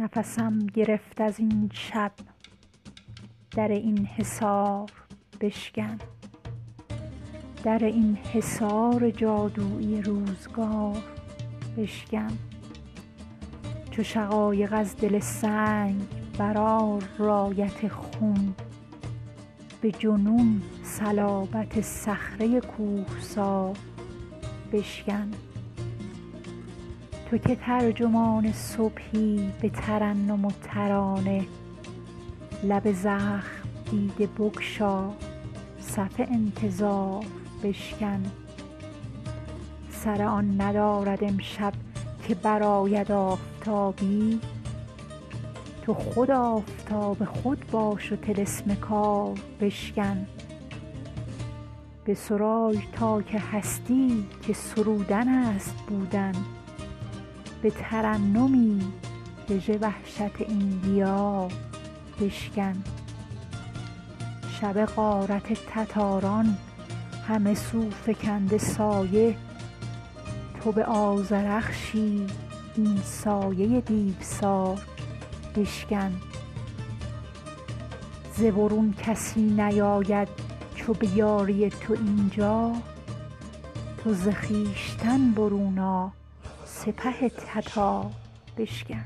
نفسم 0.00 0.58
گرفت 0.58 1.20
از 1.20 1.40
این 1.40 1.70
شب. 1.72 2.12
در 3.50 3.68
این 3.68 4.06
حصار 4.06 4.90
بشکن. 5.40 5.98
در 7.64 7.84
این 7.84 8.16
حصار 8.16 9.10
جادویی 9.10 10.02
روزگار 10.02 10.96
بشکن. 11.76 12.38
چو 13.90 14.02
شقایق 14.02 14.72
از 14.72 14.96
دل 14.96 15.18
سنگ 15.18 16.02
برآر 16.38 17.02
رایت 17.18 17.88
خون. 17.88 18.54
به 19.80 19.92
جنون 19.92 20.62
صلابت 20.82 21.80
صخره 21.80 22.60
کوهسار 22.60 23.76
بشکن. 24.72 25.30
تو 27.30 27.38
که 27.38 27.56
ترجمان 27.56 28.52
صبحی 28.52 29.52
به 29.60 29.68
ترنم 29.68 30.44
و 30.44 30.50
ترانه 30.62 31.46
لب 32.64 32.92
زخم 32.92 33.68
دیده 33.90 34.26
بگشا 34.26 35.10
صف 35.80 36.20
انتظار 36.20 37.24
بشکن. 37.62 38.22
سر 39.90 40.22
آن 40.22 40.60
ندارد 40.60 41.24
امشب 41.24 41.72
که 42.28 42.34
برآید 42.34 43.12
آفتابی 43.12 44.40
تو 45.82 45.94
خود 45.94 46.30
آفتاب 46.30 47.24
خود 47.24 47.70
باش 47.70 48.12
و 48.12 48.16
طلسم 48.16 48.74
کار 48.74 49.34
بشکن. 49.60 50.26
بسرای 52.06 52.78
تا 52.92 53.22
که 53.22 53.38
هستی 53.38 54.26
که 54.42 54.52
سرودن 54.52 55.28
است 55.28 55.74
بودن. 55.88 56.32
به 57.62 57.70
ترنمی 57.70 58.92
دژ 59.48 59.70
وحشت 59.80 60.40
این 60.40 60.80
دیار 60.82 61.52
بشکن. 62.20 62.82
شب 64.60 64.84
غارت 64.84 65.52
تتاران 65.70 66.56
همه 67.28 67.54
سو 67.54 67.90
فکنده 67.90 68.58
سایه. 68.58 69.36
تو 70.60 70.72
به 70.72 70.84
آذرخشی 70.84 72.26
این 72.76 73.00
سایه 73.04 73.80
دیوسار 73.80 74.80
بشکن. 75.56 76.12
ز 78.36 78.42
کسی 79.02 79.40
نیاید 79.40 80.28
چو 80.74 80.94
به 80.94 81.16
یاری 81.16 81.70
تو 81.70 81.92
این 81.92 82.30
جا 82.36 82.72
تو 84.04 84.14
ز 84.14 84.28
خویشتن 84.28 85.30
برون 85.30 85.78
آ. 85.78 86.08
سپه 86.84 87.28
تتار 87.28 88.06
بشکن. 88.58 89.04